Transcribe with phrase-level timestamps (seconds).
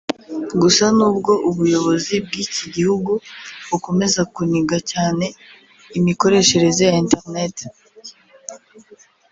[0.61, 3.11] Gusa n’ubwo ubuyobozi bw’iki gihugu
[3.69, 5.25] bukomeza kuniga cyane
[5.97, 7.55] imikoreshereze ya internet